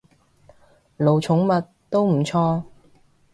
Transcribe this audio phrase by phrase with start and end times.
[0.97, 2.63] 奴寵物，都唔錯